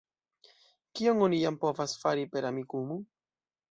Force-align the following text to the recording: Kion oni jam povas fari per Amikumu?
Kion 0.95 1.23
oni 1.27 1.43
jam 1.43 1.61
povas 1.67 1.97
fari 2.03 2.29
per 2.35 2.53
Amikumu? 2.53 3.03